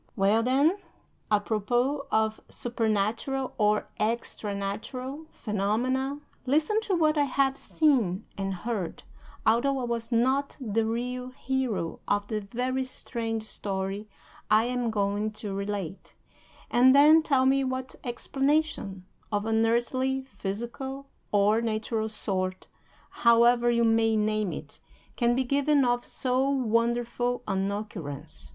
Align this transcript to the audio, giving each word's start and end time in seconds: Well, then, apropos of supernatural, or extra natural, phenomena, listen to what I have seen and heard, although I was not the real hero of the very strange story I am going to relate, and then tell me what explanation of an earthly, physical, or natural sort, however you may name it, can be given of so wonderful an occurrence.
Well, 0.15 0.41
then, 0.41 0.77
apropos 1.29 2.07
of 2.09 2.41
supernatural, 2.49 3.53
or 3.59 3.87
extra 3.99 4.55
natural, 4.55 5.27
phenomena, 5.31 6.21
listen 6.47 6.81
to 6.81 6.95
what 6.95 7.19
I 7.19 7.25
have 7.25 7.55
seen 7.55 8.25
and 8.35 8.51
heard, 8.55 9.03
although 9.45 9.77
I 9.77 9.83
was 9.83 10.11
not 10.11 10.57
the 10.59 10.87
real 10.87 11.29
hero 11.29 11.99
of 12.07 12.25
the 12.29 12.41
very 12.41 12.83
strange 12.83 13.43
story 13.43 14.09
I 14.49 14.63
am 14.63 14.89
going 14.89 15.33
to 15.33 15.53
relate, 15.53 16.15
and 16.71 16.95
then 16.95 17.21
tell 17.21 17.45
me 17.45 17.63
what 17.63 17.93
explanation 18.03 19.05
of 19.31 19.45
an 19.45 19.63
earthly, 19.63 20.23
physical, 20.23 21.09
or 21.31 21.61
natural 21.61 22.09
sort, 22.09 22.65
however 23.21 23.69
you 23.69 23.83
may 23.83 24.15
name 24.15 24.51
it, 24.51 24.79
can 25.15 25.35
be 25.35 25.43
given 25.43 25.85
of 25.85 26.03
so 26.03 26.49
wonderful 26.49 27.43
an 27.47 27.71
occurrence. 27.71 28.49